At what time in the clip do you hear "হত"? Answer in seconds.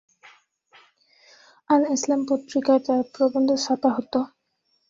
3.95-4.13